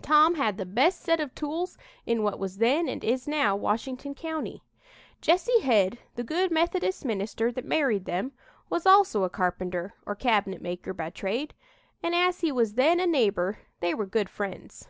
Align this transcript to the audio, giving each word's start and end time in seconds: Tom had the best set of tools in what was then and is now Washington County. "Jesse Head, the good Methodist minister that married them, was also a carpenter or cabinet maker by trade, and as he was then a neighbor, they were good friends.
Tom 0.00 0.36
had 0.36 0.56
the 0.56 0.64
best 0.64 1.02
set 1.02 1.20
of 1.20 1.34
tools 1.34 1.76
in 2.06 2.22
what 2.22 2.38
was 2.38 2.56
then 2.56 2.88
and 2.88 3.04
is 3.04 3.28
now 3.28 3.54
Washington 3.54 4.14
County. 4.14 4.62
"Jesse 5.20 5.60
Head, 5.60 5.98
the 6.14 6.24
good 6.24 6.50
Methodist 6.50 7.04
minister 7.04 7.52
that 7.52 7.62
married 7.66 8.06
them, 8.06 8.32
was 8.70 8.86
also 8.86 9.22
a 9.22 9.28
carpenter 9.28 9.92
or 10.06 10.14
cabinet 10.14 10.62
maker 10.62 10.94
by 10.94 11.10
trade, 11.10 11.52
and 12.02 12.14
as 12.14 12.40
he 12.40 12.50
was 12.50 12.72
then 12.72 12.98
a 13.00 13.06
neighbor, 13.06 13.58
they 13.80 13.92
were 13.92 14.06
good 14.06 14.30
friends. 14.30 14.88